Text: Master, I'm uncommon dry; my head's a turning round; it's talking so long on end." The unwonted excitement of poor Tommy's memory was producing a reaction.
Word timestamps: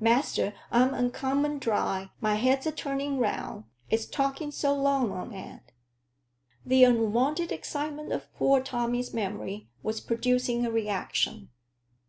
Master, 0.00 0.52
I'm 0.72 0.92
uncommon 0.94 1.60
dry; 1.60 2.10
my 2.20 2.34
head's 2.34 2.66
a 2.66 2.72
turning 2.72 3.20
round; 3.20 3.66
it's 3.88 4.04
talking 4.04 4.50
so 4.50 4.74
long 4.74 5.12
on 5.12 5.32
end." 5.32 5.60
The 6.66 6.82
unwonted 6.82 7.52
excitement 7.52 8.10
of 8.10 8.34
poor 8.34 8.60
Tommy's 8.60 9.14
memory 9.14 9.68
was 9.84 10.00
producing 10.00 10.66
a 10.66 10.72
reaction. 10.72 11.50